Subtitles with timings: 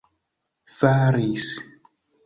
[0.77, 1.47] faris